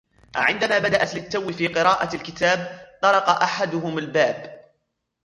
[0.35, 4.61] عندما بدأت للتو في قراءة الكتاب طرق احدهم الباب.